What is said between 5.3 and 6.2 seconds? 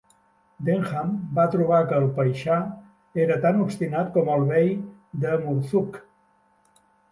Murzuk.